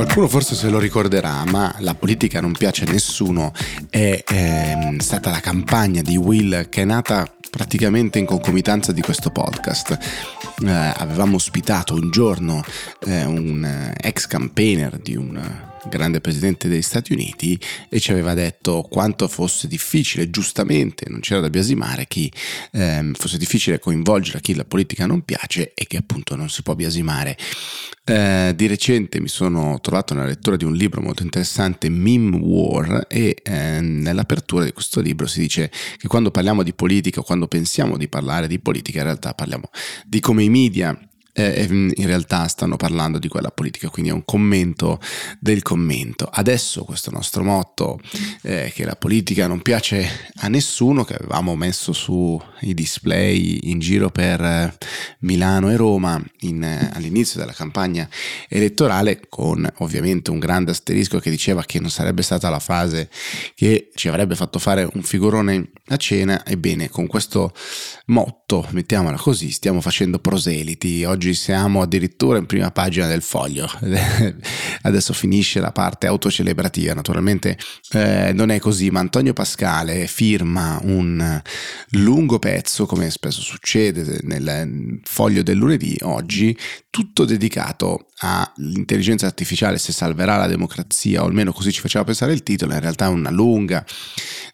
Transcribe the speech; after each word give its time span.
Qualcuno 0.00 0.28
forse 0.28 0.54
se 0.54 0.70
lo 0.70 0.78
ricorderà, 0.78 1.44
ma 1.44 1.74
la 1.80 1.94
politica 1.94 2.40
non 2.40 2.52
piace 2.52 2.84
a 2.86 2.90
nessuno. 2.90 3.52
È 3.90 4.24
ehm, 4.26 4.96
stata 4.96 5.28
la 5.28 5.40
campagna 5.40 6.00
di 6.00 6.16
Will 6.16 6.70
che 6.70 6.80
è 6.80 6.84
nata 6.86 7.30
praticamente 7.50 8.18
in 8.18 8.24
concomitanza 8.24 8.92
di 8.92 9.02
questo 9.02 9.28
podcast. 9.28 9.98
Eh, 10.64 10.70
avevamo 10.70 11.36
ospitato 11.36 11.92
un 11.92 12.10
giorno 12.10 12.64
eh, 13.04 13.26
un 13.26 13.62
eh, 13.62 13.94
ex 14.00 14.26
campaigner 14.26 14.96
di 14.96 15.16
un 15.16 15.68
grande 15.88 16.20
presidente 16.20 16.68
degli 16.68 16.82
Stati 16.82 17.12
Uniti, 17.12 17.58
e 17.88 18.00
ci 18.00 18.10
aveva 18.10 18.34
detto 18.34 18.86
quanto 18.88 19.28
fosse 19.28 19.68
difficile, 19.68 20.30
giustamente, 20.30 21.06
non 21.08 21.20
c'era 21.20 21.40
da 21.40 21.50
biasimare, 21.50 22.06
chi 22.06 22.30
ehm, 22.72 23.14
fosse 23.14 23.38
difficile 23.38 23.78
coinvolgere 23.78 24.38
a 24.38 24.40
chi 24.40 24.54
la 24.54 24.64
politica 24.64 25.06
non 25.06 25.22
piace 25.22 25.72
e 25.74 25.86
che 25.86 25.96
appunto 25.96 26.36
non 26.36 26.48
si 26.48 26.62
può 26.62 26.74
biasimare. 26.74 27.36
Eh, 28.02 28.54
di 28.56 28.66
recente 28.66 29.20
mi 29.20 29.28
sono 29.28 29.78
trovato 29.80 30.14
nella 30.14 30.26
lettura 30.26 30.56
di 30.56 30.64
un 30.64 30.74
libro 30.74 31.00
molto 31.00 31.22
interessante, 31.22 31.88
Meme 31.88 32.36
War, 32.36 33.06
e 33.08 33.36
eh, 33.42 33.80
nell'apertura 33.80 34.64
di 34.64 34.72
questo 34.72 35.00
libro 35.00 35.26
si 35.26 35.40
dice 35.40 35.70
che 35.96 36.08
quando 36.08 36.30
parliamo 36.30 36.62
di 36.62 36.72
politica 36.72 37.20
o 37.20 37.22
quando 37.22 37.46
pensiamo 37.46 37.96
di 37.96 38.08
parlare 38.08 38.48
di 38.48 38.58
politica, 38.58 38.98
in 38.98 39.04
realtà 39.04 39.34
parliamo 39.34 39.70
di 40.06 40.18
come 40.20 40.42
i 40.42 40.48
media 40.48 40.98
eh, 41.40 41.66
in 41.70 42.06
realtà 42.06 42.46
stanno 42.48 42.76
parlando 42.76 43.18
di 43.18 43.28
quella 43.28 43.50
politica, 43.50 43.88
quindi 43.88 44.10
è 44.10 44.14
un 44.14 44.24
commento 44.24 45.00
del 45.38 45.62
commento. 45.62 46.28
Adesso 46.30 46.84
questo 46.84 47.10
nostro 47.10 47.42
motto, 47.42 47.98
eh, 48.42 48.70
che 48.74 48.84
la 48.84 48.96
politica 48.96 49.46
non 49.46 49.62
piace 49.62 50.08
a 50.36 50.48
nessuno, 50.48 51.04
che 51.04 51.14
avevamo 51.14 51.56
messo 51.56 51.92
sui 51.92 52.74
display 52.74 53.58
in 53.64 53.78
giro 53.78 54.10
per 54.10 54.40
eh, 54.40 54.74
Milano 55.20 55.70
e 55.70 55.76
Roma 55.76 56.22
in, 56.40 56.62
eh, 56.62 56.90
all'inizio 56.92 57.40
della 57.40 57.52
campagna 57.52 58.08
elettorale, 58.48 59.20
con 59.28 59.70
ovviamente 59.78 60.30
un 60.30 60.38
grande 60.38 60.72
asterisco 60.72 61.18
che 61.18 61.30
diceva 61.30 61.64
che 61.64 61.80
non 61.80 61.90
sarebbe 61.90 62.22
stata 62.22 62.48
la 62.48 62.58
fase 62.58 63.08
che 63.54 63.90
ci 63.94 64.08
avrebbe 64.08 64.34
fatto 64.34 64.58
fare 64.58 64.88
un 64.92 65.02
figurone 65.02 65.70
a 65.88 65.96
cena, 65.96 66.44
ebbene 66.46 66.88
con 66.88 67.06
questo 67.06 67.52
motto, 68.06 68.66
mettiamola 68.70 69.16
così, 69.16 69.50
stiamo 69.50 69.80
facendo 69.80 70.18
proseliti. 70.18 71.04
Oggi 71.04 71.29
oggi 71.30 71.34
siamo 71.34 71.82
addirittura 71.82 72.38
in 72.38 72.46
prima 72.46 72.70
pagina 72.70 73.06
del 73.06 73.22
foglio. 73.22 73.68
Adesso 74.82 75.12
finisce 75.12 75.60
la 75.60 75.72
parte 75.72 76.06
autocelebrativa, 76.06 76.94
naturalmente 76.94 77.56
eh, 77.92 78.32
non 78.34 78.50
è 78.50 78.58
così, 78.58 78.90
ma 78.90 79.00
Antonio 79.00 79.32
Pascale 79.32 80.06
firma 80.06 80.78
un 80.82 81.40
lungo 81.90 82.38
pezzo, 82.38 82.86
come 82.86 83.10
spesso 83.10 83.40
succede 83.40 84.20
nel 84.22 85.00
foglio 85.04 85.42
del 85.42 85.56
lunedì, 85.56 85.96
oggi, 86.02 86.56
tutto 86.90 87.24
dedicato 87.24 88.06
all'intelligenza 88.18 89.26
artificiale, 89.26 89.78
se 89.78 89.92
salverà 89.92 90.36
la 90.36 90.46
democrazia, 90.46 91.22
o 91.22 91.26
almeno 91.26 91.52
così 91.52 91.72
ci 91.72 91.80
faceva 91.80 92.04
pensare 92.04 92.32
il 92.32 92.42
titolo, 92.42 92.74
in 92.74 92.80
realtà 92.80 93.06
è 93.06 93.08
una 93.08 93.30
lunga 93.30 93.84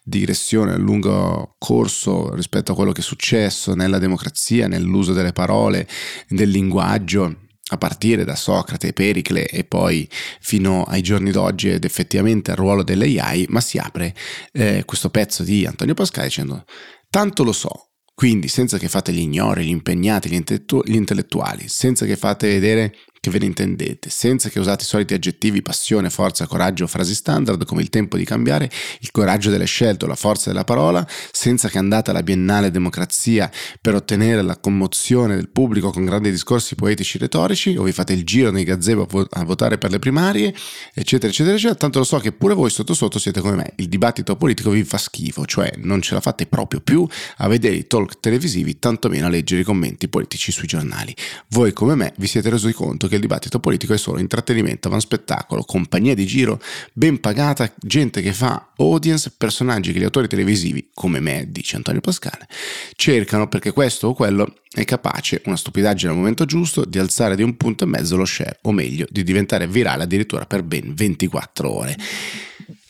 digressione, 0.03 0.75
un 0.75 0.83
lungo 0.83 1.55
corso 1.57 2.33
rispetto 2.33 2.71
a 2.71 2.75
quello 2.75 2.91
che 2.91 3.01
è 3.01 3.03
successo 3.03 3.73
nella 3.73 3.97
democrazia, 3.97 4.67
nell'uso 4.67 5.11
delle 5.13 5.33
parole, 5.33 5.87
del 6.29 6.49
linguaggio 6.57 7.45
a 7.69 7.77
partire 7.77 8.23
da 8.23 8.35
Socrate, 8.35 8.93
Pericle 8.93 9.45
e 9.45 9.63
poi 9.63 10.07
fino 10.39 10.83
ai 10.83 11.01
giorni 11.01 11.31
d'oggi 11.31 11.69
ed 11.69 11.83
effettivamente 11.83 12.51
al 12.51 12.57
ruolo 12.57 12.83
dell'AI, 12.83 13.45
ma 13.49 13.59
si 13.59 13.77
apre 13.77 14.15
eh, 14.53 14.83
questo 14.85 15.09
pezzo 15.09 15.43
di 15.43 15.65
Antonio 15.65 15.93
Pascale 15.93 16.27
dicendo 16.27 16.63
tanto 17.09 17.43
lo 17.43 17.51
so, 17.51 17.89
quindi 18.13 18.47
senza 18.47 18.77
che 18.77 18.87
fate 18.87 19.11
gli 19.11 19.19
ignori, 19.19 19.65
gli 19.65 19.69
impegnati, 19.69 20.29
gli, 20.29 20.95
intellettuali, 20.95 21.67
senza 21.67 22.05
che 22.05 22.15
fate 22.15 22.47
vedere 22.47 22.95
che 23.19 23.29
ve 23.29 23.39
ne 23.39 23.45
intendete, 23.45 24.09
senza 24.09 24.49
che 24.49 24.59
usate 24.59 24.83
i 24.83 24.87
soliti 24.87 25.13
aggettivi 25.13 25.61
passione, 25.61 26.09
forza, 26.09 26.47
coraggio, 26.47 26.87
frasi 26.87 27.15
standard 27.15 27.65
come 27.65 27.81
il 27.81 27.89
tempo 27.89 28.17
di 28.17 28.25
cambiare, 28.25 28.69
il 28.99 29.11
coraggio 29.11 29.49
delle 29.49 29.65
scelte 29.65 30.05
o 30.05 30.07
la 30.07 30.15
forza 30.15 30.49
della 30.49 30.63
parola, 30.63 31.05
senza 31.31 31.69
che 31.69 31.77
andate 31.77 32.11
alla 32.11 32.23
biennale 32.23 32.71
democrazia 32.71 33.49
per 33.81 33.95
ottenere 33.95 34.41
la 34.41 34.57
commozione 34.57 35.35
del 35.35 35.49
pubblico 35.49 35.91
con 35.91 36.05
grandi 36.05 36.31
discorsi 36.31 36.75
poetici 36.75 37.17
retorici, 37.17 37.75
o 37.75 37.83
vi 37.83 37.91
fate 37.91 38.13
il 38.13 38.23
giro 38.23 38.51
nei 38.51 38.63
gazebo 38.63 39.07
a 39.31 39.43
votare 39.43 39.77
per 39.77 39.91
le 39.91 39.99
primarie, 39.99 40.53
eccetera, 40.93 41.31
eccetera, 41.31 41.55
eccetera. 41.55 41.75
Tanto 41.75 41.99
lo 41.99 42.05
so 42.05 42.19
che 42.19 42.31
pure 42.31 42.53
voi 42.53 42.69
sotto 42.69 42.93
sotto 42.93 43.19
siete 43.19 43.41
come 43.41 43.55
me, 43.55 43.73
il 43.77 43.87
dibattito 43.87 44.35
politico 44.35 44.69
vi 44.69 44.83
fa 44.83 44.97
schifo, 44.97 45.45
cioè 45.45 45.71
non 45.77 46.01
ce 46.01 46.13
la 46.13 46.21
fate 46.21 46.45
proprio 46.45 46.81
più 46.81 47.07
a 47.37 47.47
vedere 47.47 47.75
i 47.75 47.87
talk 47.87 48.19
televisivi, 48.19 48.79
tantomeno 48.79 49.25
a 49.27 49.29
leggere 49.29 49.61
i 49.61 49.63
commenti 49.63 50.07
politici 50.07 50.51
sui 50.51 50.67
giornali. 50.67 51.15
Voi 51.49 51.73
come 51.73 51.95
me 51.95 52.13
vi 52.17 52.27
siete 52.27 52.49
resi 52.49 52.71
conto 52.73 53.06
che 53.07 53.15
il 53.15 53.21
dibattito 53.21 53.59
politico 53.59 53.93
è 53.93 53.97
solo 53.97 54.19
intrattenimento, 54.19 54.89
van 54.89 54.99
spettacolo, 54.99 55.63
compagnia 55.63 56.13
di 56.13 56.25
giro 56.25 56.61
ben 56.93 57.19
pagata, 57.19 57.71
gente 57.77 58.21
che 58.21 58.33
fa 58.33 58.73
audience, 58.77 59.33
personaggi 59.37 59.91
che 59.91 59.99
gli 59.99 60.03
autori 60.03 60.27
televisivi, 60.27 60.89
come 60.93 61.19
me, 61.19 61.45
dice 61.49 61.75
Antonio 61.75 62.01
Pascale, 62.01 62.47
cercano 62.95 63.47
perché 63.47 63.71
questo 63.71 64.07
o 64.07 64.13
quello 64.13 64.55
è 64.71 64.83
capace, 64.85 65.41
una 65.45 65.55
stupidaggine 65.57 66.11
al 66.11 66.17
momento 66.17 66.45
giusto, 66.45 66.85
di 66.85 66.99
alzare 66.99 67.35
di 67.35 67.43
un 67.43 67.57
punto 67.57 67.83
e 67.83 67.87
mezzo 67.87 68.15
lo 68.15 68.25
share, 68.25 68.59
o 68.63 68.71
meglio, 68.71 69.05
di 69.09 69.23
diventare 69.23 69.67
virale 69.67 70.03
addirittura 70.03 70.45
per 70.45 70.63
ben 70.63 70.93
24 70.93 71.71
ore. 71.71 71.97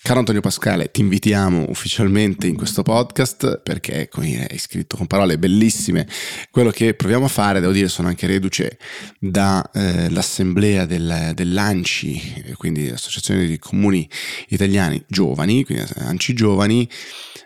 Caro 0.08 0.20
Antonio 0.20 0.40
Pascale, 0.40 0.90
ti 0.90 1.02
invitiamo 1.02 1.66
ufficialmente 1.68 2.48
in 2.48 2.56
questo 2.56 2.82
podcast 2.82 3.60
perché 3.60 4.08
come 4.08 4.48
hai 4.50 4.58
scritto 4.58 4.96
con 4.96 5.06
parole 5.06 5.38
bellissime 5.38 6.08
quello 6.50 6.70
che 6.70 6.94
proviamo 6.94 7.26
a 7.26 7.28
fare, 7.28 7.60
devo 7.60 7.74
dire, 7.74 7.90
sono 7.90 8.08
anche 8.08 8.26
reduce 8.26 8.78
dall'assemblea 9.20 10.84
eh, 10.84 10.88
del, 10.88 11.32
dell'ANCI, 11.36 12.54
quindi 12.56 12.88
l'Associazione 12.88 13.48
di 13.48 13.60
Comuni 13.60 14.10
Italiani 14.48 15.04
Giovani, 15.10 15.66
quindi 15.66 15.84
ANCI 15.98 16.34
Giovani, 16.34 16.90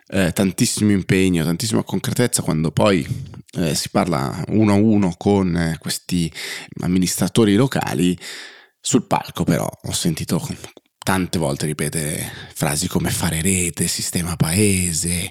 eh, 0.09 0.31
tantissimo 0.31 0.91
impegno, 0.91 1.43
tantissima 1.43 1.81
concretezza 1.81 2.43
quando 2.43 2.69
poi 2.69 3.03
eh, 3.57 3.73
si 3.73 3.89
parla 3.89 4.39
uno 4.49 4.73
a 4.73 4.75
uno 4.75 5.15
con 5.17 5.57
eh, 5.57 5.77
questi 5.79 6.31
amministratori 6.81 7.55
locali. 7.55 8.15
Sul 8.79 9.07
palco 9.07 9.43
però 9.43 9.67
ho 9.67 9.93
sentito 9.93 10.39
tante 11.11 11.39
volte 11.39 11.65
ripete 11.65 12.31
frasi 12.53 12.87
come 12.87 13.09
fare 13.09 13.41
rete, 13.41 13.85
sistema 13.87 14.37
paese, 14.37 15.29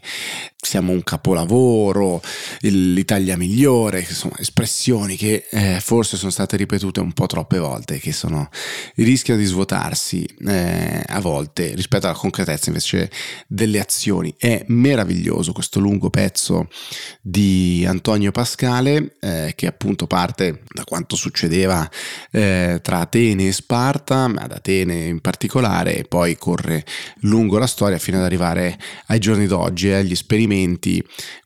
siamo 0.62 0.93
un 0.93 1.03
capolavoro, 1.03 2.21
l'Italia 2.60 3.37
migliore, 3.37 4.04
sono 4.04 4.34
espressioni 4.37 5.16
che 5.16 5.47
eh, 5.50 5.81
forse 5.81 6.16
sono 6.16 6.31
state 6.31 6.56
ripetute 6.56 7.00
un 7.00 7.12
po' 7.12 7.26
troppe 7.26 7.59
volte, 7.59 7.98
che 7.98 8.12
sono, 8.12 8.48
rischiano 8.97 9.41
di 9.41 9.47
svuotarsi 9.47 10.28
eh, 10.47 11.03
a 11.04 11.21
volte 11.21 11.75
rispetto 11.75 12.06
alla 12.06 12.16
concretezza 12.16 12.69
invece 12.69 13.10
delle 13.47 13.81
azioni. 13.81 14.34
È 14.37 14.65
meraviglioso 14.69 15.53
questo 15.53 15.81
lungo 15.81 16.10
pezzo 16.10 16.69
di 17.22 17.84
Antonio 17.88 18.31
Pascale 18.31 19.16
eh, 19.21 19.54
che 19.56 19.66
appunto 19.66 20.06
parte 20.06 20.62
da 20.72 20.84
quanto 20.84 21.16
succedeva 21.16 21.88
eh, 22.31 22.81
tra 22.82 22.98
Atene 23.00 23.48
e 23.48 23.53
Sparta, 23.53 24.28
ma 24.28 24.42
ad 24.42 24.53
Atene 24.53 25.06
in 25.06 25.21
particolare 25.21 25.97
e 25.97 26.04
poi 26.04 26.37
corre 26.37 26.84
lungo 27.21 27.59
la 27.59 27.66
storia 27.66 27.98
fino 27.98 28.19
ad 28.19 28.25
arrivare 28.25 28.78
ai 29.06 29.19
giorni 29.19 29.47
d'oggi, 29.47 29.88
agli 29.88 30.12
esperimenti 30.12 30.48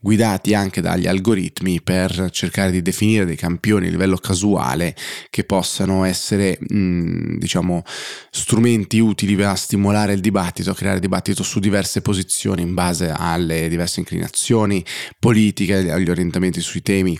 guidati 0.00 0.54
anche 0.54 0.80
dagli 0.80 1.06
algoritmi 1.06 1.80
per 1.82 2.30
cercare 2.30 2.70
di 2.70 2.82
definire 2.82 3.24
dei 3.24 3.36
campioni 3.36 3.86
a 3.86 3.90
livello 3.90 4.16
casuale 4.16 4.94
che 5.30 5.44
possano 5.44 6.04
essere 6.04 6.58
mh, 6.60 7.38
diciamo 7.38 7.82
strumenti 8.30 8.98
utili 8.98 9.40
a 9.42 9.54
stimolare 9.54 10.12
il 10.12 10.20
dibattito, 10.20 10.70
a 10.70 10.74
creare 10.74 11.00
dibattito 11.00 11.42
su 11.42 11.60
diverse 11.60 12.00
posizioni 12.00 12.62
in 12.62 12.74
base 12.74 13.12
alle 13.14 13.68
diverse 13.68 14.00
inclinazioni 14.00 14.84
politiche, 15.18 15.90
agli 15.90 16.08
orientamenti 16.08 16.60
sui 16.60 16.82
temi 16.82 17.18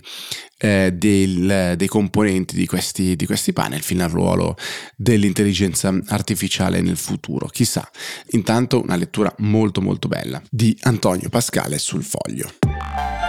eh, 0.65 0.91
del, 0.93 1.75
dei 1.77 1.87
componenti 1.87 2.55
di 2.55 2.65
questi, 2.65 3.15
di 3.15 3.25
questi 3.27 3.53
panel 3.53 3.81
fino 3.81 4.03
al 4.03 4.09
ruolo 4.09 4.57
dell'intelligenza 4.95 5.95
artificiale 6.07 6.81
nel 6.81 6.97
futuro. 6.97 7.47
Chissà, 7.47 7.87
intanto 8.31 8.81
una 8.81 8.95
lettura 8.95 9.33
molto 9.39 9.81
molto 9.81 10.07
bella 10.07 10.41
di 10.49 10.75
Antonio 10.81 11.29
Pascale 11.29 11.77
sul 11.77 12.03
foglio. 12.03 13.24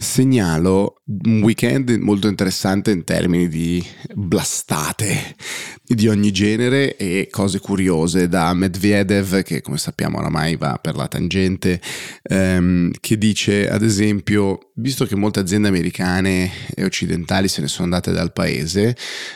Segnalo 0.00 1.02
un 1.24 1.42
weekend 1.42 1.90
molto 1.90 2.28
interessante 2.28 2.90
in 2.90 3.02
termini 3.02 3.48
di 3.48 3.84
blastate 4.14 5.34
di 5.82 6.06
ogni 6.06 6.30
genere 6.32 6.96
e 6.96 7.28
cose 7.30 7.60
curiose 7.60 8.28
da 8.28 8.52
Medvedev 8.52 9.42
che 9.42 9.62
come 9.62 9.78
sappiamo 9.78 10.18
oramai 10.18 10.56
va 10.56 10.78
per 10.78 10.96
la 10.96 11.08
tangente 11.08 11.80
ehm, 12.22 12.92
che 13.00 13.16
dice 13.16 13.70
ad 13.70 13.82
esempio 13.82 14.70
visto 14.74 15.06
che 15.06 15.16
molte 15.16 15.40
aziende 15.40 15.68
americane 15.68 16.50
e 16.74 16.84
occidentali 16.84 17.48
se 17.48 17.62
ne 17.62 17.68
sono 17.68 17.84
andate 17.84 18.12
dal 18.12 18.34
paese 18.34 18.94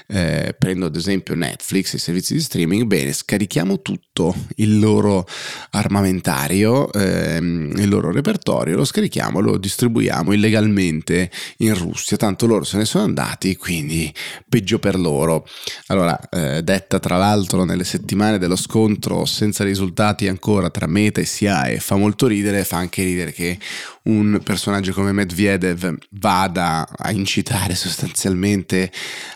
eh, 0.08 0.54
prendo 0.58 0.84
ad 0.84 0.94
esempio 0.94 1.34
Netflix 1.34 1.94
e 1.94 1.96
i 1.96 2.00
servizi 2.00 2.34
di 2.34 2.40
streaming 2.40 2.84
bene 2.84 3.14
scarichiamo 3.14 3.80
tutto 3.80 4.34
il 4.56 4.78
loro 4.78 5.26
armamentario 5.70 6.92
ehm, 6.92 7.72
il 7.78 7.88
loro 7.88 8.12
repertorio 8.12 8.76
lo 8.76 8.84
scarichiamo 8.84 9.40
lo 9.40 9.56
distribuiamo 9.56 10.32
illegalmente 10.32 10.50
legalmente 10.52 11.30
in 11.58 11.74
Russia, 11.74 12.16
tanto 12.18 12.46
loro 12.46 12.64
se 12.64 12.76
ne 12.76 12.84
sono 12.84 13.04
andati, 13.04 13.56
quindi 13.56 14.12
peggio 14.46 14.78
per 14.78 14.98
loro. 14.98 15.46
Allora, 15.86 16.18
eh, 16.28 16.62
detta 16.62 16.98
tra 16.98 17.16
l'altro 17.16 17.64
nelle 17.64 17.84
settimane 17.84 18.38
dello 18.38 18.56
scontro 18.56 19.24
senza 19.24 19.64
risultati 19.64 20.28
ancora 20.28 20.68
tra 20.68 20.86
Meta 20.86 21.20
e 21.20 21.24
SIAE, 21.24 21.78
fa 21.78 21.96
molto 21.96 22.26
ridere, 22.26 22.64
fa 22.64 22.76
anche 22.76 23.02
ridere 23.02 23.32
che 23.32 23.58
un 24.02 24.40
personaggio 24.42 24.92
come 24.92 25.12
Medvedev 25.12 25.96
vada 26.10 26.86
a 26.94 27.10
incitare 27.12 27.74
sostanzialmente 27.74 28.90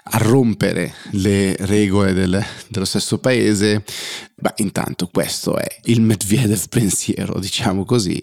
a 0.04 0.18
rompere 0.18 0.92
le 1.12 1.56
regole 1.60 2.12
del, 2.12 2.44
dello 2.68 2.84
stesso 2.84 3.18
paese. 3.18 3.84
Beh, 4.34 4.54
intanto 4.56 5.08
questo 5.10 5.56
è 5.56 5.66
il 5.84 6.02
Medvedev 6.02 6.68
pensiero, 6.68 7.38
diciamo 7.38 7.84
così, 7.84 8.22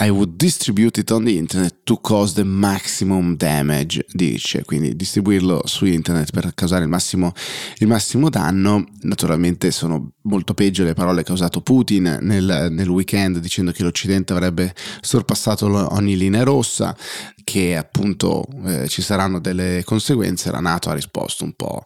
i 0.00 0.08
would 0.08 0.36
distribute 0.36 0.98
it 0.98 1.10
on 1.10 1.24
the 1.24 1.36
internet 1.36 1.80
to 1.84 2.00
cause 2.00 2.34
the 2.34 2.44
maximum 2.44 3.36
damage, 3.36 4.04
dice, 4.12 4.64
quindi 4.64 4.96
distribuirlo 4.96 5.62
su 5.66 5.84
internet 5.84 6.30
per 6.32 6.54
causare 6.54 6.84
il 6.84 6.88
massimo, 6.88 7.32
il 7.78 7.86
massimo 7.86 8.28
danno. 8.30 8.86
Naturalmente 9.02 9.70
sono 9.70 10.12
molto 10.22 10.54
peggio 10.54 10.82
le 10.82 10.94
parole 10.94 11.22
che 11.22 11.30
ha 11.30 11.34
usato 11.34 11.60
Putin 11.60 12.18
nel, 12.22 12.68
nel 12.70 12.88
weekend 12.88 13.38
dicendo 13.38 13.70
che 13.70 13.82
l'Occidente 13.82 14.32
avrebbe 14.32 14.74
sorpassato 15.00 15.66
ogni 15.94 16.16
linea 16.16 16.42
rossa, 16.42 16.96
che 17.44 17.76
appunto 17.76 18.46
eh, 18.64 18.88
ci 18.88 19.02
saranno 19.02 19.40
delle 19.40 19.82
conseguenze. 19.84 20.50
La 20.50 20.60
Nato 20.60 20.90
ha 20.90 20.94
risposto 20.94 21.44
un 21.44 21.52
po' 21.52 21.82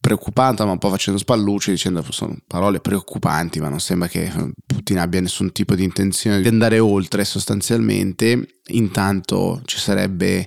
preoccupata 0.00 0.64
ma 0.64 0.72
un 0.72 0.78
po' 0.78 0.88
facendo 0.88 1.18
spallucce 1.18 1.72
dicendo 1.72 2.02
sono 2.08 2.36
parole 2.46 2.80
preoccupanti 2.80 3.60
ma 3.60 3.68
non 3.68 3.80
sembra 3.80 4.08
che 4.08 4.32
Putin 4.64 4.98
abbia 4.98 5.20
nessun 5.20 5.52
tipo 5.52 5.74
di 5.74 5.84
intenzione 5.84 6.40
di 6.40 6.48
andare 6.48 6.78
oltre 6.78 7.24
sostanzialmente. 7.24 8.56
Intanto 8.70 9.62
ci 9.64 9.78
sarebbe 9.78 10.46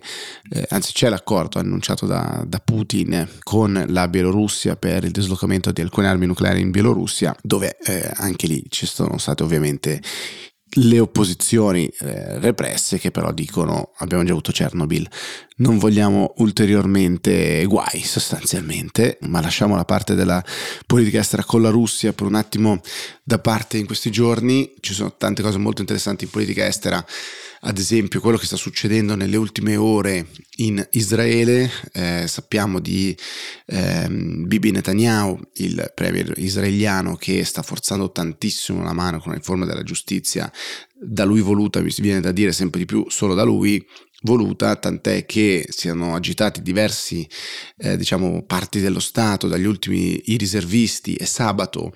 eh, 0.50 0.66
anzi 0.70 0.94
c'è 0.94 1.10
l'accordo 1.10 1.60
annunciato 1.60 2.06
da, 2.06 2.44
da, 2.48 2.60
Putin 2.60 3.28
con 3.42 3.84
la 3.90 4.08
Bielorussia 4.08 4.78
per 4.78 5.04
il 5.04 5.12
dislocamento 5.12 5.72
di 5.74 5.82
alcune 5.82 6.08
armi 6.08 6.26
nucleari 6.26 6.62
in 6.62 6.72
Bielorussia 6.72 7.36
dove 7.42 7.78
eh, 7.84 8.10
anche 8.16 8.48
lì 8.48 8.64
ci 8.70 8.86
sono 8.86 9.18
state 9.18 9.44
ovviamente 9.44 10.02
le 10.76 11.00
opposizioni 11.00 11.88
eh, 11.88 12.40
represse 12.40 12.98
che 12.98 13.12
però 13.12 13.32
dicono 13.32 13.92
abbiamo 13.98 14.24
già 14.24 14.32
avuto 14.32 14.52
Chernobyl, 14.52 15.08
non 15.58 15.78
vogliamo 15.78 16.34
ulteriormente 16.38 17.64
guai 17.66 18.02
sostanzialmente, 18.02 19.18
ma 19.22 19.42
lasciamo 19.42 19.76
la 19.76 19.86
parte 19.86 20.16
della 20.16 20.44
politica 20.86 21.20
estera 21.20 21.44
con 21.44 21.62
la 21.62 21.70
Russia 21.70 22.14
per 22.14 22.26
un 22.26 22.36
attimo 22.36 22.82
da 23.24 23.40
parte 23.40 23.78
in 23.78 23.86
questi 23.86 24.12
giorni, 24.12 24.74
ci 24.80 24.94
sono 24.94 25.14
tante 25.18 25.42
cose 25.42 25.58
molto 25.58 25.82
interessanti 25.82 26.24
in 26.24 26.30
politica 26.30 26.66
estera 26.66 27.06
ad 27.66 27.78
esempio 27.78 28.20
quello 28.20 28.38
che 28.38 28.46
sta 28.46 28.58
succedendo 28.58 29.16
nelle 29.16 29.38
ultime 29.38 29.78
ore 29.78 30.28
in 30.58 30.86
Israele, 30.92 31.70
eh, 31.94 32.26
sappiamo 32.28 32.80
di 32.80 33.16
eh, 33.68 34.08
Bibi 34.10 34.72
Netanyahu, 34.72 35.40
il 35.56 35.92
premier 35.96 36.34
israeliano 36.38 37.16
che 37.16 37.44
sta 37.46 37.62
forzando 37.62 38.12
tantissimo 38.12 38.84
la 38.84 38.94
mano 38.94 39.20
con 39.20 39.32
la 39.32 39.38
riforma 39.38 39.66
della 39.66 39.84
giustizia, 39.84 40.52
da 40.94 41.24
lui 41.24 41.40
voluta, 41.40 41.82
mi 41.82 41.94
viene 42.00 42.20
da 42.20 42.34
dire 42.34 42.52
sempre 42.52 42.80
di 42.80 42.86
più 42.86 43.06
solo 43.08 43.34
da 43.34 43.44
lui, 43.44 43.86
voluta, 44.24 44.76
tant'è 44.76 45.26
che 45.26 45.66
siano 45.70 46.16
agitati 46.16 46.62
diversi 46.62 47.28
eh, 47.78 47.98
diciamo, 47.98 48.44
parti 48.44 48.80
dello 48.80 49.00
Stato, 49.00 49.48
dagli 49.48 49.66
ultimi 49.66 50.22
i 50.26 50.38
riservisti 50.38 51.16
e 51.16 51.26
sabato 51.26 51.94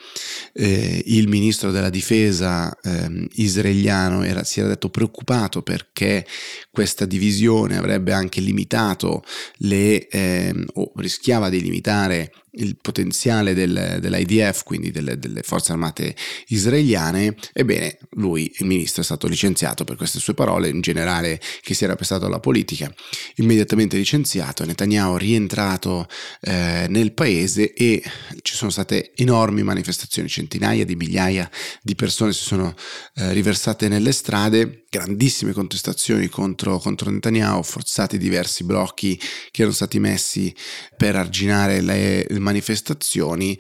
eh, 0.53 1.03
il 1.07 1.27
ministro 1.27 1.71
della 1.71 1.89
difesa 1.89 2.75
eh, 2.81 3.27
israeliano 3.33 4.23
era, 4.23 4.43
si 4.43 4.59
era 4.59 4.69
detto 4.69 4.89
preoccupato 4.89 5.61
perché 5.61 6.25
questa 6.71 7.05
divisione 7.05 7.77
avrebbe 7.77 8.13
anche 8.13 8.41
limitato 8.41 9.23
le, 9.57 10.07
ehm, 10.07 10.65
o 10.73 10.91
rischiava 10.95 11.49
di 11.49 11.61
limitare 11.61 12.31
il 12.51 12.77
potenziale 12.81 13.53
del, 13.53 13.97
dell'IDF, 13.99 14.63
quindi 14.63 14.91
delle, 14.91 15.19
delle, 15.19 15.41
forze 15.43 15.71
armate 15.71 16.15
israeliane, 16.47 17.35
ebbene 17.53 17.97
lui, 18.11 18.51
il 18.57 18.65
ministro, 18.65 19.01
è 19.01 19.05
stato 19.05 19.27
licenziato 19.27 19.83
per 19.83 19.95
queste 19.95 20.19
sue 20.19 20.33
parole, 20.33 20.69
in 20.69 20.81
generale 20.81 21.39
che 21.61 21.73
si 21.73 21.83
era 21.83 21.95
prestato 21.95 22.25
alla 22.25 22.39
politica, 22.39 22.91
immediatamente 23.35 23.97
licenziato, 23.97 24.65
Netanyahu 24.65 25.17
rientrato 25.17 26.07
eh, 26.41 26.87
nel 26.89 27.13
paese 27.13 27.73
e 27.73 28.01
ci 28.41 28.55
sono 28.55 28.71
state 28.71 29.11
enormi 29.15 29.63
manifestazioni, 29.63 30.29
centinaia 30.29 30.85
di 30.85 30.95
migliaia 30.95 31.49
di 31.81 31.95
persone 31.95 32.33
si 32.33 32.43
sono 32.43 32.73
eh, 33.15 33.33
riversate 33.33 33.87
nelle 33.87 34.11
strade, 34.11 34.85
grandissime 34.97 35.53
contestazioni 35.53 36.27
contro, 36.27 36.79
contro 36.79 37.11
Netanyahu, 37.11 37.61
forzati 37.61 38.17
diversi 38.17 38.63
blocchi 38.63 39.15
che 39.51 39.61
erano 39.61 39.75
stati 39.75 39.99
messi 39.99 40.53
per 40.95 41.15
arginare 41.15 41.81
le, 41.81 42.25
le 42.27 42.39
manifestazioni. 42.39 43.57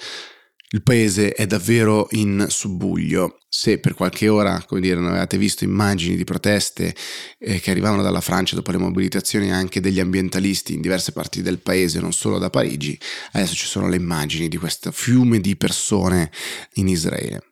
Il 0.71 0.83
paese 0.83 1.31
è 1.31 1.45
davvero 1.47 2.07
in 2.11 2.45
subbuglio. 2.49 3.37
Se 3.47 3.79
per 3.79 3.93
qualche 3.93 4.27
ora, 4.27 4.61
come 4.67 4.81
dire, 4.81 4.95
non 4.95 5.07
avevate 5.07 5.37
visto 5.37 5.63
immagini 5.63 6.17
di 6.17 6.25
proteste 6.25 6.93
eh, 7.39 7.61
che 7.61 7.71
arrivavano 7.71 8.01
dalla 8.01 8.19
Francia 8.19 8.55
dopo 8.55 8.71
le 8.71 8.77
mobilitazioni 8.77 9.49
anche 9.51 9.79
degli 9.79 10.01
ambientalisti 10.01 10.73
in 10.73 10.81
diverse 10.81 11.13
parti 11.13 11.41
del 11.41 11.59
paese, 11.59 12.01
non 12.01 12.11
solo 12.11 12.37
da 12.37 12.49
Parigi, 12.49 12.99
adesso 13.31 13.55
ci 13.55 13.67
sono 13.67 13.87
le 13.87 13.95
immagini 13.95 14.49
di 14.49 14.57
questo 14.57 14.91
fiume 14.91 15.39
di 15.39 15.55
persone 15.55 16.31
in 16.73 16.89
Israele. 16.89 17.43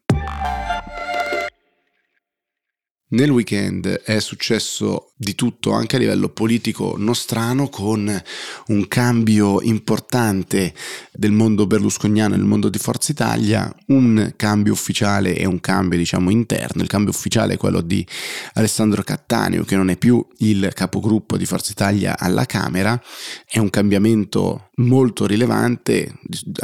Nel 3.07 3.30
weekend 3.30 3.88
è 3.88 4.19
successo 4.19 5.12
di 5.16 5.36
tutto 5.36 5.74
anche 5.74 5.96
a 5.96 6.00
livello 6.00 6.30
politico 6.30 6.96
nostrano 6.98 7.69
con 7.69 8.24
un 8.68 8.88
cambio 8.88 9.62
importante 9.62 10.74
del 11.13 11.31
mondo 11.31 11.68
berlusconiano 11.68 12.34
e 12.34 12.38
del 12.38 12.48
mondo 12.48 12.68
di 12.68 12.80
Forza 12.80 13.12
Italia, 13.12 13.72
un 13.90 14.34
cambio 14.36 14.74
ufficiale 14.74 15.36
e 15.36 15.46
un 15.46 15.60
cambio 15.60 16.00
diciamo 16.00 16.31
interno. 16.31 16.81
Il 16.81 16.88
cambio 16.88 17.12
ufficiale 17.12 17.54
è 17.54 17.57
quello 17.57 17.81
di 17.81 18.04
Alessandro 18.54 19.04
Cattaneo 19.04 19.63
che 19.66 19.75
non 19.75 19.92
è 19.92 19.98
più 19.98 20.25
il 20.40 20.72
capogruppo 20.74 21.38
di 21.38 21.46
Forza 21.46 21.72
Italia 21.72 22.18
alla 22.18 22.48
Camera, 22.48 23.00
è 23.48 23.60
un 23.60 23.69
cambiamento 23.69 24.72
molto 24.77 25.25
rilevante 25.25 26.13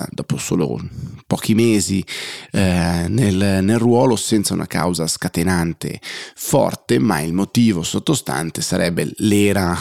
dopo 0.09 0.37
solo 0.37 0.79
pochi 1.27 1.53
mesi 1.53 2.03
eh, 2.51 3.05
nel, 3.07 3.63
nel 3.63 3.77
ruolo 3.77 4.17
senza 4.17 4.53
una 4.53 4.67
causa 4.67 5.07
scatenante 5.07 5.99
forte, 6.35 6.99
ma 6.99 7.21
il 7.21 7.33
motivo 7.33 7.83
sottostante 7.83 8.61
sarebbe 8.61 9.09
l'era 9.17 9.77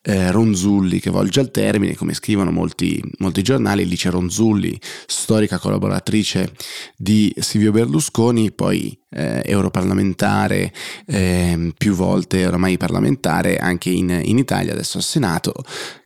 eh, 0.00 0.30
Ronzulli 0.30 1.00
che 1.00 1.10
volge 1.10 1.40
al 1.40 1.50
termine, 1.50 1.94
come 1.94 2.14
scrivono 2.14 2.50
molti, 2.50 3.02
molti 3.18 3.42
giornali, 3.42 3.86
Lice 3.86 4.10
Ronzulli, 4.10 4.80
storica 5.06 5.58
collaboratrice 5.58 6.52
di 6.96 7.34
Silvio 7.38 7.72
Berlusconi, 7.72 8.52
poi 8.52 8.98
eh, 9.10 9.42
europarlamentare, 9.44 10.72
eh, 11.06 11.72
più 11.76 11.94
volte 11.94 12.46
oramai 12.46 12.76
parlamentare 12.76 13.58
anche 13.58 13.90
in, 13.90 14.08
in 14.24 14.38
Italia, 14.38 14.72
adesso 14.72 14.96
al 14.96 15.02
Senato, 15.02 15.52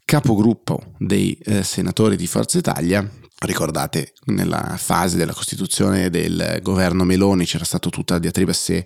capogruppo 0.08 0.94
dei 0.96 1.36
eh, 1.44 1.62
senatori 1.62 2.16
di 2.16 2.26
Forza 2.26 2.56
Italia. 2.56 3.06
Ricordate, 3.40 4.14
nella 4.24 4.74
fase 4.78 5.16
della 5.16 5.32
costituzione 5.32 6.10
del 6.10 6.58
governo 6.60 7.04
Meloni 7.04 7.44
c'era 7.44 7.64
stata 7.64 7.88
tutta 7.88 8.14
la 8.14 8.18
diatriba 8.18 8.52
se 8.52 8.84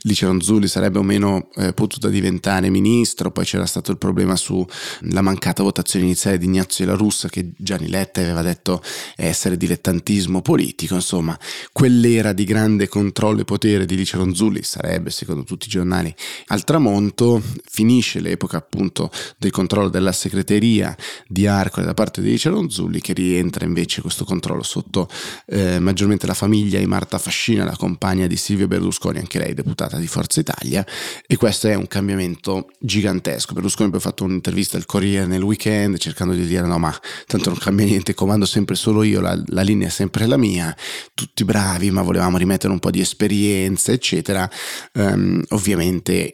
Lice 0.00 0.26
Ronzulli 0.26 0.66
sarebbe 0.66 0.98
o 0.98 1.04
meno 1.04 1.48
eh, 1.54 1.72
potuta 1.72 2.08
diventare 2.08 2.70
ministro, 2.70 3.30
poi 3.30 3.44
c'era 3.44 3.66
stato 3.66 3.92
il 3.92 3.98
problema 3.98 4.34
sulla 4.34 5.20
mancata 5.20 5.62
votazione 5.62 6.06
iniziale 6.06 6.38
di 6.38 6.46
Ignazio 6.46 6.84
La 6.86 6.94
Russa 6.94 7.28
che 7.28 7.52
Gianni 7.56 7.88
Letta 7.88 8.20
aveva 8.20 8.42
detto 8.42 8.82
essere 9.14 9.56
dilettantismo 9.56 10.42
politico, 10.42 10.96
insomma 10.96 11.38
quell'era 11.72 12.32
di 12.32 12.42
grande 12.42 12.88
controllo 12.88 13.42
e 13.42 13.44
potere 13.44 13.86
di 13.86 13.94
Lice 13.94 14.16
Ronzulli 14.16 14.64
sarebbe 14.64 15.10
secondo 15.10 15.44
tutti 15.44 15.68
i 15.68 15.70
giornali 15.70 16.12
al 16.48 16.64
tramonto, 16.64 17.40
finisce 17.64 18.18
l'epoca 18.18 18.56
appunto 18.56 19.08
del 19.38 19.52
controllo 19.52 19.88
della 19.88 20.12
segreteria 20.12 20.96
di 21.28 21.46
Arcole 21.46 21.86
da 21.86 21.94
parte 21.94 22.20
di 22.20 22.30
Lice 22.30 22.48
Ronzulli 22.48 23.00
che 23.00 23.12
rientra 23.12 23.64
invece 23.64 23.82
questo 24.00 24.24
controllo 24.24 24.62
sotto 24.62 25.08
eh, 25.46 25.78
maggiormente 25.78 26.26
la 26.26 26.34
famiglia 26.34 26.78
di 26.78 26.86
Marta 26.86 27.18
Fascina, 27.18 27.64
la 27.64 27.76
compagna 27.76 28.26
di 28.26 28.36
Silvio 28.36 28.66
Berlusconi, 28.66 29.18
anche 29.18 29.38
lei 29.38 29.54
deputata 29.54 29.98
di 29.98 30.06
Forza 30.06 30.40
Italia, 30.40 30.84
e 31.26 31.36
questo 31.36 31.68
è 31.68 31.74
un 31.74 31.86
cambiamento 31.86 32.68
gigantesco. 32.78 33.54
Berlusconi 33.54 33.90
poi 33.90 33.98
ha 33.98 34.02
fatto 34.02 34.24
un'intervista 34.24 34.76
al 34.76 34.86
Corriere 34.86 35.26
nel 35.26 35.42
weekend 35.42 35.98
cercando 35.98 36.34
di 36.34 36.46
dire 36.46 36.66
no 36.66 36.78
ma 36.78 36.94
tanto 37.26 37.50
non 37.50 37.58
cambia 37.58 37.84
niente, 37.84 38.14
comando 38.14 38.46
sempre 38.46 38.74
solo 38.74 39.02
io, 39.02 39.20
la, 39.20 39.40
la 39.46 39.62
linea 39.62 39.88
è 39.88 39.90
sempre 39.90 40.26
la 40.26 40.36
mia, 40.36 40.74
tutti 41.14 41.44
bravi 41.44 41.90
ma 41.90 42.02
volevamo 42.02 42.36
rimettere 42.36 42.72
un 42.72 42.78
po' 42.78 42.90
di 42.90 43.00
esperienza 43.00 43.92
eccetera. 43.92 44.48
Um, 44.92 45.42
ovviamente 45.50 46.32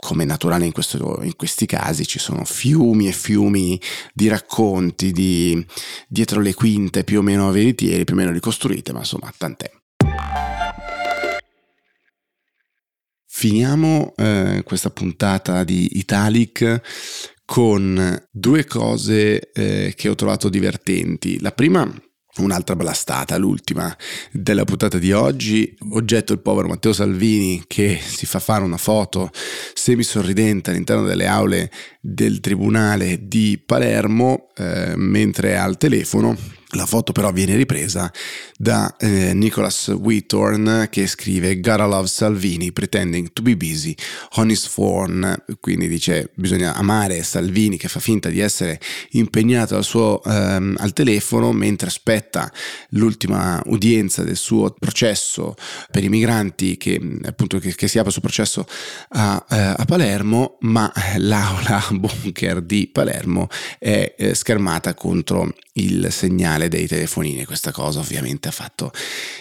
come 0.00 0.24
naturale 0.24 0.64
in, 0.64 0.72
questo, 0.72 1.20
in, 1.22 1.34
questi 1.34 1.66
casi 1.66 2.06
ci 2.06 2.18
sono 2.18 2.44
fiumi 2.44 3.08
e 3.08 3.12
fiumi 3.12 3.80
di 4.14 4.28
racconti 4.28 5.10
di 5.10 5.64
dietro 6.06 6.40
le 6.40 6.54
quinte 6.54 7.04
più 7.04 7.18
o 7.18 7.22
meno 7.22 7.50
veritieri, 7.50 8.04
più 8.04 8.14
o 8.14 8.16
meno 8.16 8.30
ricostruite, 8.30 8.92
ma 8.92 9.00
insomma 9.00 9.32
tant'è. 9.36 9.70
Finiamo 13.26 14.14
eh, 14.16 14.62
questa 14.64 14.90
puntata 14.90 15.62
di 15.62 15.98
Italic 15.98 16.80
con 17.44 18.26
due 18.30 18.64
cose 18.66 19.50
eh, 19.52 19.94
che 19.96 20.08
ho 20.08 20.14
trovato 20.14 20.48
divertenti. 20.48 21.40
La 21.40 21.52
prima 21.52 21.88
un'altra 22.42 22.76
blastata, 22.76 23.36
l'ultima 23.36 23.94
della 24.30 24.64
puntata 24.64 24.98
di 24.98 25.12
oggi, 25.12 25.76
oggetto 25.90 26.32
il 26.32 26.40
povero 26.40 26.68
Matteo 26.68 26.92
Salvini 26.92 27.64
che 27.66 27.98
si 28.00 28.26
fa 28.26 28.38
fare 28.38 28.64
una 28.64 28.76
foto 28.76 29.30
semisorridente 29.74 30.70
all'interno 30.70 31.04
delle 31.04 31.26
aule 31.26 31.70
del 32.00 32.40
Tribunale 32.40 33.26
di 33.28 33.62
Palermo 33.64 34.48
eh, 34.56 34.94
mentre 34.96 35.50
è 35.52 35.54
al 35.54 35.76
telefono 35.76 36.57
la 36.72 36.84
foto 36.84 37.12
però 37.12 37.32
viene 37.32 37.56
ripresa 37.56 38.12
da 38.56 38.94
eh, 38.98 39.32
Nicholas 39.32 39.88
Whitthorn 39.88 40.88
che 40.90 41.06
scrive 41.06 41.60
Gotta 41.60 41.86
love 41.86 42.08
Salvini 42.08 42.72
pretending 42.72 43.32
to 43.32 43.40
be 43.40 43.56
busy 43.56 43.94
on 44.32 44.50
his 44.50 44.66
phone, 44.68 45.44
quindi 45.60 45.88
dice 45.88 46.30
bisogna 46.34 46.74
amare 46.74 47.22
Salvini 47.22 47.78
che 47.78 47.88
fa 47.88 48.00
finta 48.00 48.28
di 48.28 48.40
essere 48.40 48.78
impegnato 49.12 49.76
al, 49.76 49.84
suo, 49.84 50.22
ehm, 50.24 50.76
al 50.78 50.92
telefono 50.92 51.52
mentre 51.52 51.88
aspetta 51.88 52.52
l'ultima 52.90 53.62
udienza 53.66 54.22
del 54.22 54.36
suo 54.36 54.74
processo 54.78 55.54
per 55.90 56.04
i 56.04 56.10
migranti 56.10 56.76
che 56.76 57.00
appunto 57.24 57.58
che, 57.58 57.74
che 57.74 57.88
si 57.88 57.98
apre 57.98 58.10
sul 58.10 58.20
processo 58.20 58.66
a, 59.10 59.42
eh, 59.50 59.56
a, 59.56 59.84
Palermo, 59.86 60.58
ma 60.60 60.92
l'aula 61.16 61.82
bunker 61.92 62.60
di 62.60 62.88
Palermo 62.92 63.48
è 63.78 64.14
eh, 64.18 64.34
schermata 64.34 64.92
contro 64.92 65.54
il 65.78 66.08
segnale 66.10 66.68
dei 66.68 66.86
telefonini. 66.86 67.44
Questa 67.44 67.72
cosa 67.72 68.00
ovviamente 68.00 68.48
ha 68.48 68.52
fatto 68.52 68.92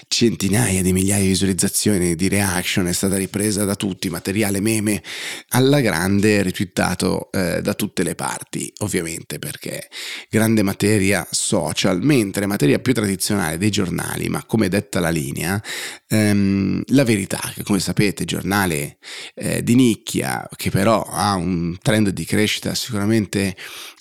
centinaia 0.07 0.81
di 0.81 0.93
migliaia 0.93 1.21
di 1.21 1.29
visualizzazioni, 1.29 2.15
di 2.15 2.27
reaction, 2.27 2.87
è 2.87 2.93
stata 2.93 3.17
ripresa 3.17 3.65
da 3.65 3.75
tutti, 3.75 4.09
materiale 4.09 4.59
meme 4.59 5.01
alla 5.49 5.79
grande, 5.81 6.41
ritwittato 6.41 7.31
eh, 7.31 7.61
da 7.61 7.73
tutte 7.73 8.03
le 8.03 8.15
parti, 8.15 8.71
ovviamente 8.79 9.39
perché 9.39 9.89
grande 10.29 10.63
materia 10.63 11.25
social, 11.29 12.01
mentre 12.03 12.45
materia 12.45 12.79
più 12.79 12.93
tradizionale 12.93 13.57
dei 13.57 13.69
giornali, 13.69 14.29
ma 14.29 14.43
come 14.45 14.69
detta 14.69 14.99
la 14.99 15.09
linea, 15.09 15.61
ehm, 16.07 16.83
la 16.87 17.03
verità, 17.03 17.51
che 17.53 17.63
come 17.63 17.79
sapete 17.79 18.25
giornale 18.25 18.97
eh, 19.35 19.63
di 19.63 19.75
nicchia, 19.75 20.47
che 20.55 20.69
però 20.69 21.01
ha 21.01 21.35
un 21.35 21.77
trend 21.81 22.09
di 22.09 22.25
crescita 22.25 22.73
sicuramente 22.75 23.55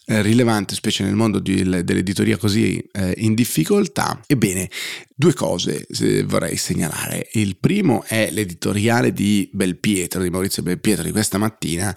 eh, 0.08 0.22
rilevante, 0.22 0.74
specie 0.74 1.02
nel 1.02 1.14
mondo 1.14 1.40
di, 1.40 1.62
dell'editoria 1.62 2.36
così 2.36 2.78
eh, 2.92 3.14
in 3.18 3.34
difficoltà. 3.34 4.20
Ebbene, 4.26 4.70
due 5.14 5.34
cose 5.34 5.86
vorrei 6.24 6.56
segnalare. 6.56 7.28
Il 7.32 7.56
primo 7.56 8.04
è 8.06 8.30
l'editoriale 8.30 9.12
di 9.12 9.50
Belpietro, 9.52 10.22
di 10.22 10.30
Maurizio 10.30 10.62
Belpietro 10.62 11.02
di 11.02 11.10
questa 11.10 11.38
mattina, 11.38 11.94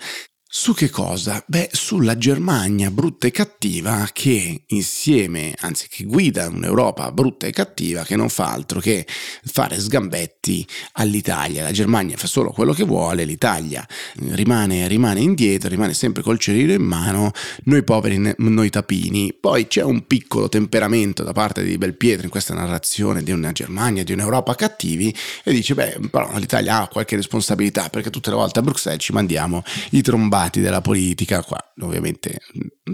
su 0.51 0.73
che 0.73 0.89
cosa? 0.89 1.43
Beh, 1.45 1.69
sulla 1.71 2.17
Germania 2.17 2.89
brutta 2.89 3.27
e 3.27 3.31
cattiva 3.31 4.09
che 4.11 4.63
insieme, 4.65 5.53
anzi 5.59 5.87
che 5.87 6.05
guida 6.05 6.47
un'Europa 6.47 7.11
brutta 7.11 7.45
e 7.45 7.51
cattiva 7.51 8.03
che 8.03 8.15
non 8.15 8.29
fa 8.29 8.51
altro 8.51 8.79
che 8.79 9.05
fare 9.43 9.79
sgambetti 9.79 10.65
all'Italia. 10.93 11.61
La 11.61 11.71
Germania 11.71 12.17
fa 12.17 12.25
solo 12.25 12.49
quello 12.49 12.73
che 12.73 12.83
vuole, 12.83 13.25
l'Italia 13.25 13.87
rimane, 14.29 14.87
rimane 14.87 15.19
indietro, 15.19 15.69
rimane 15.69 15.93
sempre 15.93 16.23
col 16.23 16.39
cerino 16.39 16.73
in 16.73 16.81
mano, 16.81 17.31
noi 17.65 17.83
poveri, 17.83 18.33
noi 18.37 18.71
tapini. 18.71 19.31
Poi 19.39 19.67
c'è 19.67 19.83
un 19.83 20.07
piccolo 20.07 20.49
temperamento 20.49 21.21
da 21.21 21.31
parte 21.31 21.63
di 21.63 21.77
Belpietro 21.77 22.23
in 22.23 22.31
questa 22.31 22.55
narrazione 22.55 23.21
di 23.21 23.31
una 23.31 23.51
Germania, 23.51 24.03
di 24.03 24.13
un'Europa 24.13 24.55
cattivi 24.55 25.15
e 25.43 25.53
dice, 25.53 25.75
beh, 25.75 25.99
però 26.09 26.35
l'Italia 26.39 26.81
ha 26.81 26.87
qualche 26.87 27.15
responsabilità 27.15 27.89
perché 27.89 28.09
tutte 28.09 28.31
le 28.31 28.35
volte 28.35 28.57
a 28.57 28.61
Bruxelles 28.63 29.03
ci 29.03 29.13
mandiamo 29.13 29.61
i 29.91 30.01
trombati 30.01 30.37
malvati 30.39 30.61
della 30.61 30.81
politica, 30.81 31.43
qua 31.43 31.57
ovviamente 31.81 32.39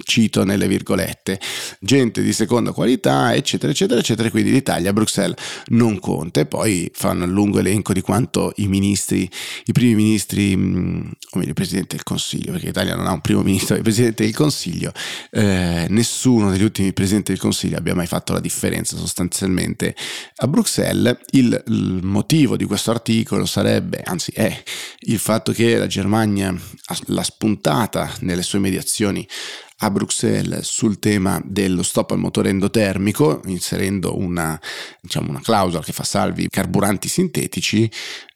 cito 0.03 0.43
nelle 0.43 0.67
virgolette, 0.67 1.39
gente 1.79 2.21
di 2.21 2.33
seconda 2.33 2.71
qualità, 2.71 3.33
eccetera, 3.33 3.71
eccetera, 3.71 3.99
eccetera, 3.99 4.29
quindi 4.29 4.51
l'Italia 4.51 4.93
Bruxelles 4.93 5.37
non 5.67 5.99
conta 5.99 6.41
e 6.41 6.45
poi 6.45 6.91
fanno 6.93 7.25
un 7.25 7.31
lungo 7.31 7.59
elenco 7.59 7.93
di 7.93 8.01
quanto 8.01 8.51
i 8.57 8.67
ministri, 8.67 9.29
i 9.65 9.71
primi 9.71 9.95
ministri, 9.95 10.53
o 10.53 10.57
meglio 10.57 11.49
il 11.49 11.53
Presidente 11.53 11.95
del 11.95 12.03
Consiglio, 12.03 12.51
perché 12.51 12.67
l'Italia 12.67 12.95
non 12.95 13.07
ha 13.07 13.11
un 13.11 13.21
primo 13.21 13.41
ministro, 13.41 13.75
il 13.75 13.81
Presidente 13.81 14.23
del 14.23 14.35
Consiglio, 14.35 14.91
eh, 15.31 15.85
nessuno 15.89 16.51
degli 16.51 16.63
ultimi 16.63 16.93
Presidenti 16.93 17.31
del 17.31 17.41
Consiglio 17.41 17.77
abbia 17.77 17.95
mai 17.95 18.07
fatto 18.07 18.33
la 18.33 18.39
differenza 18.39 18.97
sostanzialmente 18.97 19.95
a 20.37 20.47
Bruxelles. 20.47 21.17
Il, 21.31 21.63
il 21.67 21.99
motivo 22.03 22.57
di 22.57 22.65
questo 22.65 22.91
articolo 22.91 23.45
sarebbe, 23.45 24.01
anzi 24.03 24.31
è, 24.31 24.63
il 25.07 25.19
fatto 25.19 25.51
che 25.51 25.77
la 25.77 25.87
Germania 25.87 26.55
l'ha 27.07 27.23
spuntata 27.35 28.09
nelle 28.21 28.41
sue 28.41 28.59
mediazioni 28.59 29.27
a 29.79 29.91
Bruxelles 29.91 30.65
sul 30.65 30.99
tema 30.99 31.41
dello 31.43 31.83
stop 31.83 32.11
al 32.11 32.19
motore 32.19 32.49
endotermico, 32.49 33.41
inserendo 33.45 34.17
una, 34.17 34.59
diciamo, 35.01 35.29
una 35.29 35.41
clausola 35.41 35.83
che 35.83 35.91
fa 35.91 36.03
salvi 36.03 36.43
i 36.43 36.49
carburanti 36.49 37.07
sintetici, 37.09 37.89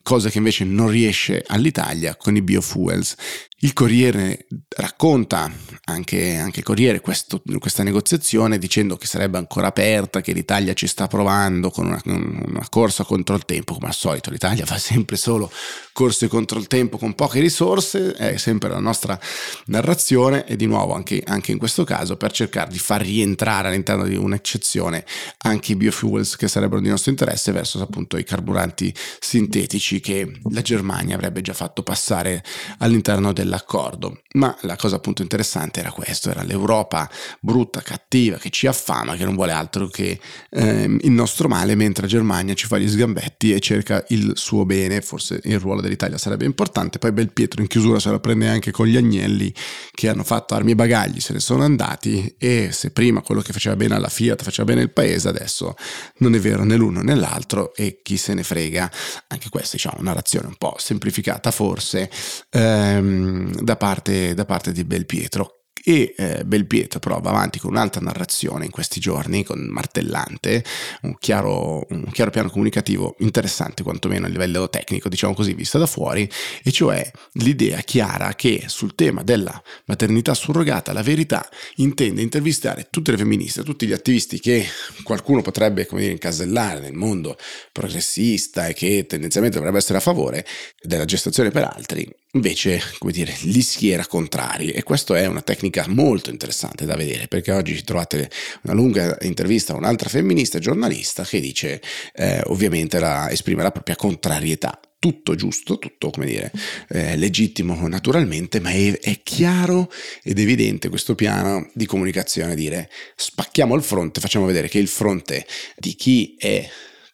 cosa 0.09 0.29
che 0.29 0.39
invece 0.39 0.63
non 0.63 0.89
riesce 0.89 1.43
all'Italia 1.45 2.15
con 2.15 2.35
i 2.35 2.41
biofuels. 2.41 3.15
Il 3.61 3.73
Corriere 3.73 4.47
racconta, 4.69 5.51
anche, 5.83 6.37
anche 6.37 6.63
Corriere, 6.63 7.01
questo, 7.01 7.43
questa 7.59 7.83
negoziazione 7.83 8.57
dicendo 8.57 8.97
che 8.97 9.05
sarebbe 9.05 9.37
ancora 9.37 9.67
aperta, 9.67 10.21
che 10.21 10.31
l'Italia 10.31 10.73
ci 10.73 10.87
sta 10.87 11.07
provando 11.07 11.69
con 11.69 11.87
una, 11.87 12.01
una, 12.05 12.67
corsa 12.69 13.03
contro 13.03 13.35
il 13.35 13.45
tempo, 13.45 13.73
come 13.75 13.87
al 13.87 13.93
solito 13.93 14.31
l'Italia 14.31 14.65
fa 14.65 14.77
sempre 14.79 15.15
solo 15.17 15.51
corse 15.91 16.27
contro 16.27 16.57
il 16.57 16.67
tempo 16.67 16.97
con 16.97 17.13
poche 17.13 17.41
risorse, 17.41 18.13
è 18.13 18.37
sempre 18.37 18.69
la 18.69 18.79
nostra 18.79 19.19
narrazione 19.65 20.45
e 20.47 20.55
di 20.55 20.65
nuovo 20.65 20.93
anche, 20.93 21.21
anche 21.29 21.51
in 21.51 21.57
questo 21.57 21.83
caso 21.83 22.15
per 22.15 22.31
cercare 22.31 22.71
di 22.71 22.79
far 22.79 23.01
rientrare 23.01 23.67
all'interno 23.67 24.05
di 24.05 24.15
un'eccezione 24.15 25.05
anche 25.39 25.73
i 25.73 25.75
biofuels 25.75 26.35
che 26.35 26.47
sarebbero 26.47 26.81
di 26.81 26.89
nostro 26.89 27.11
interesse 27.11 27.51
verso 27.51 27.81
appunto 27.81 28.17
i 28.17 28.23
carburanti 28.23 28.93
sintetici 29.19 29.99
che 29.99 30.31
la 30.51 30.61
Germania 30.61 31.15
avrebbe 31.15 31.41
già 31.41 31.53
fatto 31.53 31.83
passare 31.83 32.43
all'interno 32.79 33.33
del 33.33 33.49
dell'accordo. 33.49 34.21
Ma 34.35 34.55
la 34.61 34.75
cosa 34.75 34.97
appunto 34.97 35.23
interessante 35.23 35.79
era 35.79 35.91
questo, 35.91 36.29
era 36.29 36.43
l'Europa 36.43 37.09
brutta, 37.39 37.81
cattiva, 37.81 38.37
che 38.37 38.51
ci 38.51 38.67
affama, 38.67 39.15
che 39.15 39.25
non 39.25 39.35
vuole 39.35 39.51
altro 39.51 39.87
che 39.87 40.19
eh, 40.51 40.97
il 41.01 41.11
nostro 41.11 41.47
male, 41.47 41.75
mentre 41.75 42.05
Germania 42.07 42.53
ci 42.53 42.67
fa 42.67 42.77
gli 42.77 42.87
sgambetti 42.87 43.51
e 43.51 43.59
cerca 43.59 44.05
il 44.09 44.33
suo 44.35 44.65
bene, 44.65 45.01
forse 45.01 45.41
il 45.43 45.59
ruolo 45.59 45.81
dell'Italia 45.81 46.17
sarebbe 46.17 46.45
importante, 46.45 46.99
poi 46.99 47.11
Belpietro 47.11 47.61
in 47.61 47.67
chiusura 47.67 47.99
se 47.99 48.11
la 48.11 48.19
prende 48.19 48.47
anche 48.47 48.71
con 48.71 48.85
gli 48.85 48.95
agnelli 48.95 49.53
che 49.91 50.07
hanno 50.07 50.23
fatto 50.23 50.53
armi 50.53 50.71
e 50.71 50.75
bagagli, 50.75 51.18
se 51.19 51.33
ne 51.33 51.39
sono 51.39 51.63
andati 51.63 52.35
e 52.37 52.71
se 52.71 52.91
prima 52.91 53.21
quello 53.21 53.41
che 53.41 53.53
faceva 53.53 53.75
bene 53.75 53.95
alla 53.95 54.09
Fiat 54.09 54.43
faceva 54.43 54.65
bene 54.65 54.81
il 54.81 54.91
paese, 54.91 55.29
adesso 55.29 55.75
non 56.17 56.35
è 56.35 56.39
vero 56.39 56.63
né 56.63 56.75
l'uno 56.75 57.01
né 57.01 57.15
l'altro 57.15 57.73
e 57.75 58.01
chi 58.01 58.17
se 58.17 58.33
ne 58.33 58.43
frega, 58.43 58.91
anche 59.27 59.49
questa 59.49 59.75
diciamo 59.75 59.97
una 59.99 60.09
narrazione 60.09 60.47
un 60.47 60.55
po' 60.55 60.75
semplificata 60.77 61.51
forse, 61.51 62.09
ehm, 62.49 63.61
da, 63.61 63.75
parte, 63.75 64.33
da 64.33 64.45
parte 64.45 64.71
di 64.71 64.83
Belpietro 64.83 65.58
e 65.83 66.13
eh, 66.17 66.43
Belpietro 66.45 66.99
però 66.99 67.19
va 67.19 67.29
avanti 67.29 67.59
con 67.59 67.71
un'altra 67.71 68.01
narrazione 68.01 68.65
in 68.65 68.71
questi 68.71 68.99
giorni, 68.99 69.43
con 69.43 69.59
martellante, 69.59 70.63
un 71.01 71.17
chiaro, 71.19 71.85
un 71.89 72.09
chiaro 72.11 72.31
piano 72.31 72.49
comunicativo 72.49 73.15
interessante 73.19 73.83
quantomeno 73.83 74.25
a 74.25 74.29
livello 74.29 74.69
tecnico, 74.69 75.09
diciamo 75.09 75.33
così, 75.33 75.53
vista 75.53 75.77
da 75.77 75.85
fuori, 75.85 76.29
e 76.63 76.71
cioè 76.71 77.09
l'idea 77.33 77.79
chiara 77.81 78.33
che 78.35 78.63
sul 78.67 78.95
tema 78.95 79.23
della 79.23 79.61
maternità 79.85 80.33
surrogata 80.33 80.93
la 80.93 81.03
verità 81.03 81.47
intende 81.75 82.21
intervistare 82.21 82.87
tutte 82.89 83.11
le 83.11 83.17
femministe, 83.17 83.63
tutti 83.63 83.85
gli 83.85 83.93
attivisti 83.93 84.39
che 84.39 84.65
qualcuno 85.03 85.41
potrebbe 85.41 85.85
come 85.85 86.01
dire, 86.01 86.13
incasellare 86.13 86.79
nel 86.79 86.93
mondo 86.93 87.37
progressista 87.71 88.67
e 88.67 88.73
che 88.73 89.05
tendenzialmente 89.07 89.57
dovrebbe 89.57 89.79
essere 89.79 89.97
a 89.97 90.01
favore 90.01 90.45
della 90.81 91.05
gestazione 91.05 91.51
per 91.51 91.63
altri, 91.63 92.07
invece, 92.33 92.81
come 92.97 93.11
dire, 93.11 93.35
li 93.43 93.61
schiera 93.61 94.05
contrari. 94.05 94.71
E 94.71 94.83
questa 94.83 95.17
è 95.17 95.25
una 95.25 95.41
tecnica 95.41 95.68
molto 95.87 96.29
interessante 96.29 96.85
da 96.85 96.95
vedere 96.95 97.27
perché 97.27 97.51
oggi 97.51 97.83
trovate 97.83 98.29
una 98.63 98.73
lunga 98.73 99.17
intervista 99.21 99.73
a 99.73 99.77
un'altra 99.77 100.09
femminista 100.09 100.59
giornalista 100.59 101.23
che 101.23 101.39
dice 101.39 101.81
eh, 102.13 102.41
ovviamente 102.45 102.99
la, 102.99 103.29
esprime 103.29 103.63
la 103.63 103.71
propria 103.71 103.95
contrarietà. 103.95 104.79
Tutto 104.99 105.33
giusto, 105.33 105.79
tutto 105.79 106.09
come 106.09 106.25
dire 106.25 106.51
eh, 106.89 107.15
legittimo 107.15 107.87
naturalmente, 107.87 108.59
ma 108.59 108.71
è, 108.71 108.99
è, 108.99 109.21
chiaro 109.23 109.89
ed 110.21 110.37
evidente 110.39 110.89
questo 110.89 111.15
piano 111.15 111.69
di 111.73 111.85
comunicazione, 111.85 112.53
dire 112.53 112.89
spacchiamo 113.15 113.75
il 113.75 113.81
fronte, 113.81 114.19
facciamo 114.19 114.45
vedere 114.45 114.67
che 114.67 114.77
il 114.77 114.89
fronte 114.89 115.45
di 115.77 115.95
chi 115.95 116.35
è 116.37 116.69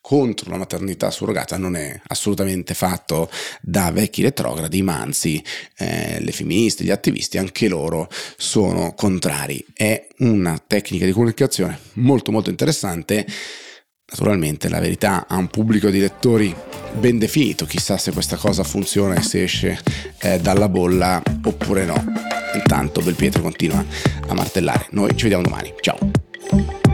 contro 0.05 0.51
la 0.51 0.57
maternità 0.57 1.09
surrogata 1.09 1.57
non 1.57 1.75
è 1.75 2.00
assolutamente 2.09 2.75
fatto 2.75 3.27
da 3.59 3.89
vecchi 3.91 4.21
retrogradi, 4.21 4.83
ma 4.83 5.00
anzi 5.00 5.43
eh, 5.77 6.19
le 6.19 6.31
femministe, 6.31 6.83
gli 6.83 6.91
attivisti, 6.91 7.39
anche 7.39 7.67
loro 7.67 8.07
sono 8.38 8.93
contrari. 8.93 9.65
È 9.74 10.07
una 10.19 10.62
tecnica 10.65 11.05
di 11.05 11.12
comunicazione 11.12 11.79
molto 11.93 12.31
molto 12.31 12.51
interessante 12.51 13.25
Naturalmente 14.07 14.69
la 14.69 14.79
verità 14.79 15.25
ha 15.27 15.35
un 15.35 15.47
pubblico 15.47 15.89
di 15.89 16.00
lettori 16.00 16.55
ben 16.93 17.17
definito, 17.17 17.65
chissà 17.65 17.97
se 17.97 18.12
questa 18.12 18.35
cosa 18.35 18.63
funziona 18.63 19.15
e 19.15 19.24
se 19.24 19.41
esce 19.41 19.79
eh, 20.19 20.39
dalla 20.39 20.69
bolla 20.69 21.21
oppure 21.43 21.85
no. 21.85 21.95
Intanto 22.53 23.01
Belpietro 23.01 23.41
continua 23.41 23.83
a 24.27 24.33
martellare. 24.35 24.85
Noi 24.91 25.09
ci 25.15 25.24
vediamo 25.24 25.41
domani. 25.41 25.74
Ciao. 25.81 26.85